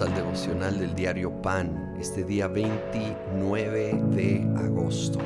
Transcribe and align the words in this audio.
Al 0.00 0.14
devocional 0.14 0.78
del 0.78 0.94
diario 0.94 1.30
Pan, 1.40 1.94
este 1.98 2.22
día 2.22 2.48
29 2.48 3.98
de 4.10 4.46
agosto. 4.56 5.20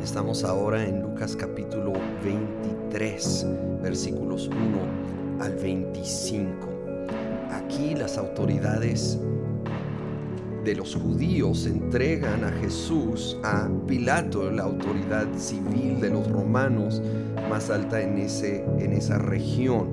Estamos 0.00 0.44
ahora 0.44 0.84
en 0.84 1.02
Lucas 1.02 1.34
capítulo 1.34 1.94
23, 2.22 3.46
versículos 3.82 4.48
1 4.48 5.44
al 5.44 5.56
25. 5.56 6.68
Aquí 7.50 7.96
las 7.96 8.16
autoridades 8.16 9.18
de 10.64 10.76
los 10.76 10.94
judíos 10.94 11.66
entregan 11.66 12.44
a 12.44 12.52
Jesús 12.52 13.36
a 13.42 13.68
Pilato, 13.88 14.48
la 14.48 14.62
autoridad 14.62 15.26
civil 15.36 16.00
de 16.00 16.10
los 16.10 16.30
romanos 16.30 17.02
más 17.50 17.68
alta 17.68 18.00
en, 18.00 18.18
ese, 18.18 18.64
en 18.78 18.92
esa 18.92 19.18
región. 19.18 19.92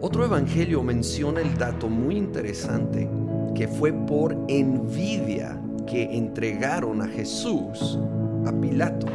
Otro 0.00 0.24
evangelio 0.24 0.80
menciona 0.84 1.40
el 1.40 1.58
dato 1.58 1.88
muy 1.88 2.16
interesante 2.16 3.08
que 3.56 3.66
fue 3.66 3.92
por 3.92 4.36
envidia 4.46 5.60
que 5.88 6.16
entregaron 6.16 7.02
a 7.02 7.08
Jesús 7.08 7.98
a 8.46 8.52
Pilato. 8.52 9.08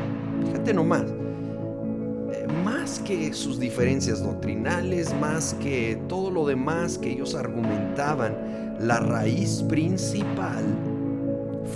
Fíjate 0.45 0.73
nomás, 0.73 1.03
eh, 1.03 2.47
más 2.65 2.99
que 2.99 3.33
sus 3.33 3.61
diferencias 3.61 4.21
doctrinales, 4.21 5.15
más 5.21 5.53
que 5.53 6.01
todo 6.09 6.29
lo 6.29 6.45
demás 6.45 6.97
que 6.97 7.13
ellos 7.13 7.33
argumentaban, 7.33 8.75
la 8.81 8.99
raíz 8.99 9.63
principal 9.63 10.65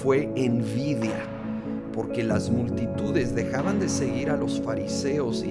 fue 0.04 0.30
envidia 0.36 1.37
porque 1.98 2.24
las 2.24 2.52
multitudes 2.52 3.34
dejaban 3.34 3.80
de 3.80 3.90
seguir 3.90 4.30
a 4.30 4.38
los 4.38 4.62
fariseos 4.62 5.44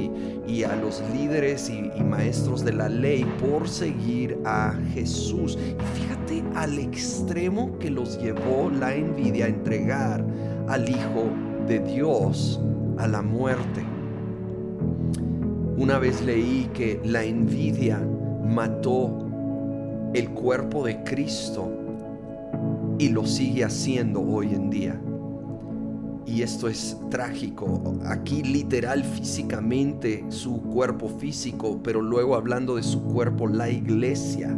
y, 0.46 0.62
a 0.62 0.76
los 0.76 1.02
líderes 1.12 1.68
y, 1.68 1.90
y, 1.92 2.04
maestros 2.04 2.64
de 2.64 2.72
la 2.72 2.88
ley 2.88 3.26
por 3.40 3.68
seguir 3.68 4.38
a 4.44 4.72
Jesús. 4.94 5.58
Y 5.60 5.98
fíjate 5.98 6.44
al 6.54 6.78
extremo 6.78 7.76
que 7.80 7.90
los 7.90 8.22
llevó 8.22 8.70
la 8.70 8.94
envidia 8.94 9.46
a 9.46 9.48
entregar 9.48 10.24
al 10.68 10.88
Hijo 10.88 11.32
de 11.66 11.80
Dios 11.80 12.60
a 12.96 13.08
la 13.08 13.22
muerte. 13.22 13.84
Una 15.76 15.98
vez 15.98 16.22
leí 16.22 16.70
que 16.72 17.00
la 17.02 17.24
envidia 17.24 17.98
mató 18.44 19.26
el 20.14 20.30
cuerpo 20.30 20.86
de 20.86 21.02
Cristo 21.02 21.72
y 23.00 23.08
lo 23.08 23.26
sigue 23.26 23.64
haciendo 23.64 24.20
hoy 24.22 24.54
en 24.54 24.70
día 24.70 25.00
y 26.26 26.42
esto 26.42 26.68
es 26.68 26.96
trágico, 27.08 27.94
aquí 28.04 28.42
literal 28.42 29.04
físicamente 29.04 30.24
su 30.28 30.60
cuerpo 30.60 31.08
físico, 31.08 31.80
pero 31.84 32.02
luego 32.02 32.34
hablando 32.34 32.76
de 32.76 32.82
su 32.82 33.00
cuerpo, 33.02 33.46
la 33.46 33.70
iglesia 33.70 34.56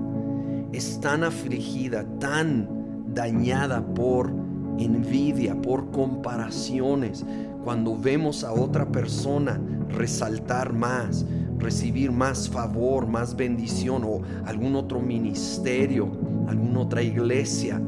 es 0.73 0.99
tan 1.01 1.25
afligida, 1.25 2.07
tan 2.19 2.69
dañada 3.15 3.85
por 3.95 4.33
envidia, 4.79 5.61
por 5.61 5.91
comparaciones, 5.91 7.27
cuando 7.65 7.99
vemos 7.99 8.45
a 8.45 8.53
otra 8.53 8.91
persona 8.91 9.61
resaltar 9.91 10.73
más, 10.73 11.27
recibir 11.59 12.13
más 12.13 12.49
favor, 12.49 13.07
más 13.07 13.37
bendición 13.37 14.05
o 14.05 14.23
algún 14.47 14.75
otro 14.75 15.01
ministerio, 15.01 16.11
alguna 16.47 16.81
otra 16.81 17.03
iglesia 17.03 17.79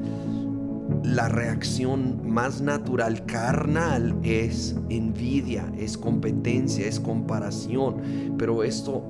la 1.03 1.29
reacción 1.29 2.21
más 2.31 2.61
natural, 2.61 3.25
carnal, 3.27 4.15
es 4.23 4.77
envidia, 4.89 5.71
es 5.79 5.97
competencia, 5.97 6.87
es 6.87 7.01
comparación. 7.01 8.35
Pero 8.37 8.63
esto 8.63 9.03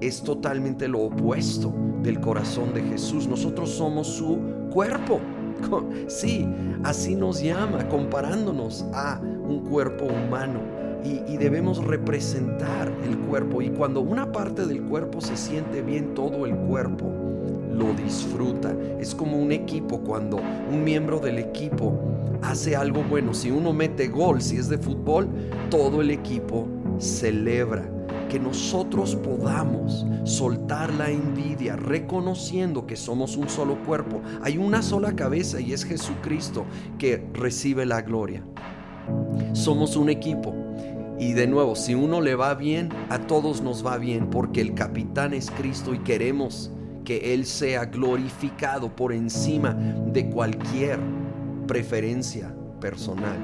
es 0.00 0.22
totalmente 0.22 0.88
lo 0.88 1.00
opuesto 1.00 1.72
del 2.02 2.20
corazón 2.20 2.74
de 2.74 2.82
Jesús. 2.82 3.26
Nosotros 3.26 3.70
somos 3.70 4.06
su 4.06 4.38
cuerpo. 4.70 5.20
Sí, 6.08 6.48
así 6.82 7.14
nos 7.14 7.42
llama, 7.42 7.86
comparándonos 7.88 8.84
a 8.94 9.20
un 9.20 9.60
cuerpo 9.68 10.06
humano. 10.06 10.60
Y, 11.04 11.36
debemos 11.36 11.82
representar 11.82 12.92
el 13.04 13.16
cuerpo. 13.18 13.62
Y 13.62 13.70
cuando 13.70 14.00
una 14.00 14.32
parte 14.32 14.66
del 14.66 14.82
cuerpo 14.82 15.20
se 15.20 15.36
siente 15.36 15.80
bien, 15.80 16.14
todo 16.14 16.44
el 16.44 16.54
cuerpo 16.54 17.06
lo 17.80 17.94
disfruta. 17.94 18.76
Es 19.00 19.14
como 19.14 19.38
un 19.38 19.52
equipo 19.52 20.00
cuando 20.00 20.38
un 20.70 20.84
miembro 20.84 21.18
del 21.18 21.38
equipo 21.38 21.98
hace 22.42 22.76
algo 22.76 23.02
bueno. 23.02 23.34
Si 23.34 23.50
uno 23.50 23.72
mete 23.72 24.08
gol, 24.08 24.42
si 24.42 24.56
es 24.56 24.68
de 24.68 24.78
fútbol, 24.78 25.28
todo 25.70 26.00
el 26.00 26.10
equipo 26.10 26.68
celebra. 26.98 27.88
Que 28.28 28.38
nosotros 28.38 29.16
podamos 29.16 30.06
soltar 30.22 30.92
la 30.94 31.10
envidia 31.10 31.74
reconociendo 31.74 32.86
que 32.86 32.94
somos 32.94 33.36
un 33.36 33.48
solo 33.48 33.82
cuerpo. 33.84 34.20
Hay 34.42 34.56
una 34.56 34.82
sola 34.82 35.16
cabeza 35.16 35.60
y 35.60 35.72
es 35.72 35.84
Jesucristo 35.84 36.64
que 36.98 37.26
recibe 37.32 37.86
la 37.86 38.02
gloria. 38.02 38.44
Somos 39.52 39.96
un 39.96 40.10
equipo. 40.10 40.54
Y 41.18 41.32
de 41.32 41.46
nuevo, 41.46 41.74
si 41.74 41.94
uno 41.94 42.20
le 42.20 42.34
va 42.34 42.54
bien, 42.54 42.88
a 43.10 43.18
todos 43.18 43.62
nos 43.62 43.84
va 43.84 43.98
bien 43.98 44.30
porque 44.30 44.60
el 44.60 44.74
capitán 44.74 45.34
es 45.34 45.50
Cristo 45.50 45.92
y 45.92 45.98
queremos 45.98 46.70
que 47.04 47.34
Él 47.34 47.46
sea 47.46 47.86
glorificado 47.86 48.94
por 48.94 49.12
encima 49.12 49.74
de 49.74 50.28
cualquier 50.28 50.98
preferencia 51.66 52.54
personal. 52.80 53.38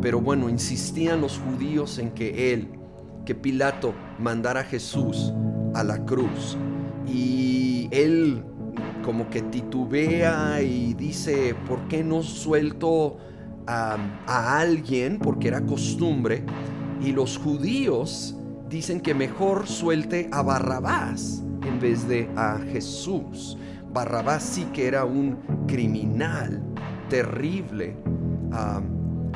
Pero 0.00 0.20
bueno, 0.20 0.48
insistían 0.48 1.20
los 1.20 1.38
judíos 1.38 1.98
en 1.98 2.10
que 2.10 2.52
Él, 2.52 2.68
que 3.24 3.34
Pilato 3.34 3.94
mandara 4.18 4.60
a 4.60 4.64
Jesús 4.64 5.32
a 5.74 5.84
la 5.84 6.04
cruz. 6.04 6.56
Y 7.06 7.88
Él 7.90 8.44
como 9.04 9.28
que 9.30 9.42
titubea 9.42 10.62
y 10.62 10.94
dice, 10.94 11.54
¿por 11.68 11.88
qué 11.88 12.04
no 12.04 12.22
suelto 12.22 13.18
a, 13.66 13.96
a 14.26 14.58
alguien? 14.58 15.18
Porque 15.18 15.48
era 15.48 15.60
costumbre. 15.62 16.44
Y 17.00 17.12
los 17.12 17.36
judíos 17.38 18.36
dicen 18.68 19.00
que 19.00 19.14
mejor 19.14 19.66
suelte 19.66 20.28
a 20.32 20.42
Barrabás 20.42 21.42
en 21.64 21.80
vez 21.80 22.06
de 22.08 22.28
a 22.36 22.58
Jesús. 22.72 23.56
Barrabás 23.92 24.42
sí 24.42 24.64
que 24.72 24.86
era 24.86 25.04
un 25.04 25.36
criminal 25.66 26.62
terrible. 27.08 27.96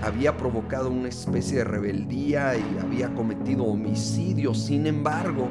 había 0.03 0.37
provocado 0.37 0.91
una 0.91 1.09
especie 1.09 1.59
de 1.59 1.65
rebeldía 1.65 2.57
y 2.57 2.79
había 2.79 3.15
cometido 3.15 3.65
homicidio. 3.65 4.55
Sin 4.55 4.87
embargo, 4.87 5.49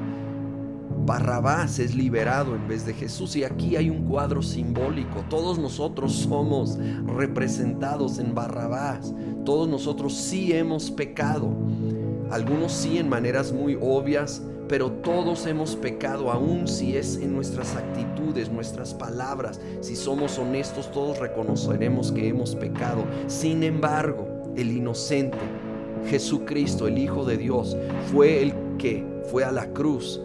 Barrabás 1.06 1.78
es 1.78 1.94
liberado 1.96 2.56
en 2.56 2.68
vez 2.68 2.86
de 2.86 2.94
Jesús. 2.94 3.36
Y 3.36 3.44
aquí 3.44 3.76
hay 3.76 3.90
un 3.90 4.06
cuadro 4.06 4.42
simbólico. 4.42 5.24
Todos 5.30 5.60
nosotros 5.60 6.14
somos 6.14 6.80
representados 7.06 8.18
en 8.18 8.34
Barrabás. 8.34 9.14
Todos 9.46 9.68
nosotros 9.68 10.16
sí 10.16 10.52
hemos 10.54 10.90
pecado. 10.90 11.56
Algunos 12.32 12.72
sí 12.72 12.98
en 12.98 13.08
maneras 13.08 13.54
muy 13.54 13.78
obvias, 13.80 14.42
pero 14.68 14.92
todos 14.92 15.46
hemos 15.46 15.76
pecado, 15.76 16.32
aun 16.32 16.68
si 16.68 16.96
es 16.98 17.18
en 17.18 17.34
nuestras 17.34 17.76
actitudes, 17.76 18.50
nuestras 18.50 18.94
palabras. 18.94 19.60
Si 19.82 19.96
somos 19.96 20.40
honestos, 20.40 20.92
todos 20.92 21.20
reconoceremos 21.20 22.12
que 22.12 22.28
hemos 22.28 22.56
pecado. 22.56 23.06
Sin 23.28 23.64
embargo, 23.64 24.28
el 24.56 24.72
inocente, 24.72 25.38
Jesucristo, 26.08 26.88
el 26.88 26.98
Hijo 26.98 27.26
de 27.26 27.38
Dios, 27.38 27.78
fue 28.12 28.42
el 28.42 28.54
que 28.78 29.06
fue 29.32 29.44
a 29.44 29.52
la 29.52 29.68
cruz 29.68 30.22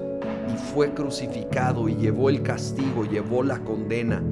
y 0.53 0.57
fue 0.73 0.93
crucificado 0.93 1.89
y 1.89 1.97
llevó 1.97 2.29
el 2.31 2.43
castigo, 2.43 3.05
llevó 3.05 3.43
la 3.43 3.59
condena, 3.61 4.23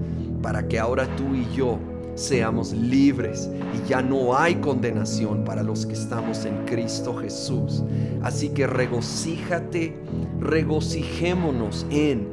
para 0.43 0.69
que 0.69 0.79
ahora 0.79 1.07
tú 1.17 1.35
y 1.35 1.47
yo 1.55 1.79
seamos 2.19 2.73
libres 2.73 3.49
y 3.75 3.89
ya 3.89 4.03
no 4.03 4.37
hay 4.37 4.57
condenación 4.57 5.45
para 5.45 5.63
los 5.63 5.87
que 5.87 5.95
estamos 5.95 6.45
en 6.45 6.65
Cristo 6.67 7.17
Jesús. 7.17 7.83
Así 8.23 8.51
que 8.51 8.67
regocíjate, 8.67 9.97
regocijémonos 10.41 11.87
en 11.91 12.29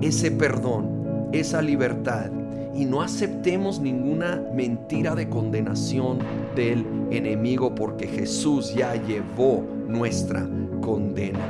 ese 0.00 0.30
perdón, 0.30 1.28
esa 1.32 1.60
libertad 1.60 2.30
y 2.74 2.84
no 2.84 3.02
aceptemos 3.02 3.80
ninguna 3.80 4.42
mentira 4.54 5.14
de 5.14 5.28
condenación 5.28 6.18
del 6.54 6.84
enemigo 7.10 7.74
porque 7.74 8.06
Jesús 8.06 8.74
ya 8.74 8.94
llevó 8.94 9.64
nuestra 9.88 10.48
condena. 10.80 11.40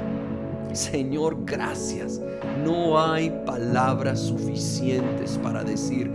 Señor, 0.72 1.44
gracias. 1.44 2.20
No 2.64 3.00
hay 3.00 3.30
palabras 3.46 4.20
suficientes 4.20 5.38
para 5.42 5.62
decir 5.62 6.10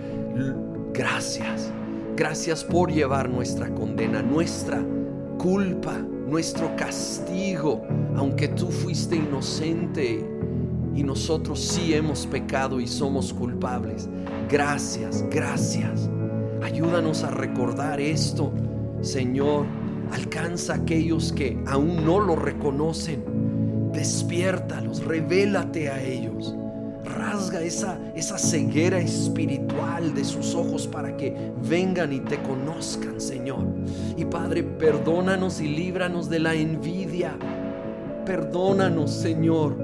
Gracias. 1.00 1.72
Gracias 2.18 2.66
por 2.66 2.92
llevar 2.92 3.30
nuestra 3.30 3.74
condena, 3.74 4.22
nuestra 4.22 4.84
culpa, 5.38 5.98
nuestro 5.98 6.75
castigo, 6.75 7.84
aunque 8.18 8.50
tú 8.50 8.68
fuiste 8.68 9.16
inocente 9.16 10.30
y 10.94 11.01
nosotros 11.01 11.62
sí 11.62 11.94
hemos 11.94 12.28
pecado 12.28 12.81
y 12.81 12.88
somos 12.88 13.34
culpables. 13.34 14.10
Gracias, 14.50 15.24
gracias. 15.31 16.10
Ayúdanos 16.62 17.24
a 17.24 17.31
recordar 17.31 18.01
esto, 18.01 18.51
Señor. 19.00 19.68
Alcanza 20.12 20.74
a 20.74 20.78
aquellos 20.80 21.31
que 21.31 21.63
aún 21.66 22.04
no 22.04 22.19
lo 22.19 22.36
reconocen. 22.36 23.24
Despiértalos, 23.94 25.06
revélate 25.06 25.88
a 25.88 26.04
ellos. 26.04 26.54
Rasga 27.10 27.62
esa, 27.62 28.00
esa 28.16 28.38
ceguera 28.38 29.00
espiritual 29.00 30.14
de 30.14 30.24
sus 30.24 30.56
ojos 30.56 30.88
para 30.88 31.18
que 31.18 31.52
vengan 31.68 32.14
y 32.14 32.20
te 32.20 32.42
conozcan, 32.42 33.20
Señor. 33.20 33.66
Y 34.16 34.26
Padre, 34.26 34.64
perdónanos 34.64 35.60
y 35.60 35.68
líbranos 35.68 36.30
de 36.30 36.40
la 36.40 36.54
envidia. 36.54 37.38
Perdónanos, 38.26 39.12
Señor. 39.12 39.76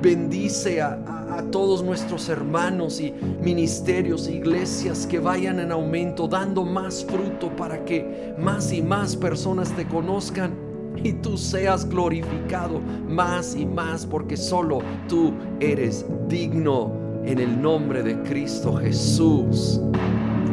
Bendice 0.00 0.80
a, 0.80 0.92
a 1.30 1.42
todos 1.50 1.82
nuestros 1.82 2.28
hermanos 2.28 3.00
y 3.00 3.12
ministerios, 3.12 4.28
iglesias 4.28 5.06
que 5.06 5.18
vayan 5.18 5.60
en 5.60 5.72
aumento, 5.72 6.28
dando 6.28 6.64
más 6.64 7.04
fruto 7.04 7.54
para 7.56 7.84
que 7.84 8.34
más 8.38 8.72
y 8.72 8.82
más 8.82 9.16
personas 9.16 9.72
te 9.74 9.86
conozcan 9.86 10.67
y 11.02 11.12
tú 11.12 11.36
seas 11.36 11.88
glorificado 11.88 12.80
más 13.08 13.54
y 13.56 13.66
más 13.66 14.06
porque 14.06 14.36
solo 14.36 14.80
tú 15.08 15.32
eres 15.60 16.06
digno 16.28 16.92
en 17.24 17.38
el 17.38 17.60
nombre 17.60 18.02
de 18.02 18.20
Cristo 18.22 18.76
Jesús. 18.76 19.80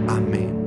Amén. 0.07 0.64